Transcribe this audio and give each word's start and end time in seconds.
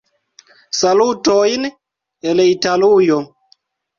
Salutojn 0.77 1.67
el 2.31 2.41
Italujo. 2.47 3.21